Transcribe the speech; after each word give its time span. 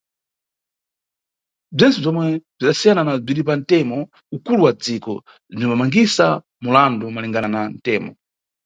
Bzentse 1.75 1.97
bzomwe 2.01 2.27
bzidasiyana 2.57 3.01
na 3.05 3.13
bziri 3.25 3.41
pantemo 3.49 3.97
ukulu 4.35 4.59
wa 4.65 4.71
dziko 4.83 5.13
bzimbamangisa 5.55 6.25
mulandu 6.63 7.05
malingana 7.15 7.49
na 7.55 7.61
ntemo. 7.79 8.11